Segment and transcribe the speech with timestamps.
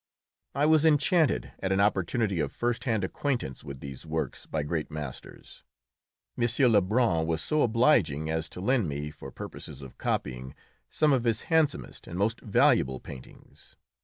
[0.55, 4.89] I was enchanted at an opportunity of first hand acquaintance with these works by great
[4.89, 5.61] masters.
[6.39, 6.71] M.
[6.71, 10.55] Lebrun was so obliging as to lend me, for purposes of copying,
[10.89, 13.75] some of his handsomest and most valuable paintings.